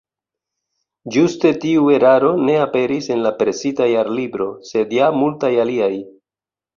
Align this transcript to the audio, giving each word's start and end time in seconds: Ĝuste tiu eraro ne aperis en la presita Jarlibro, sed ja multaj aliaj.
Ĝuste 1.15 1.49
tiu 1.65 1.83
eraro 1.97 2.31
ne 2.47 2.55
aperis 2.61 3.09
en 3.15 3.21
la 3.25 3.33
presita 3.41 3.87
Jarlibro, 3.91 4.47
sed 4.71 4.97
ja 4.97 5.11
multaj 5.19 5.53
aliaj. 5.65 5.91